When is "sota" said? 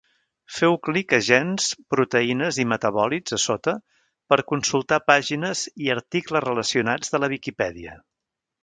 3.45-3.77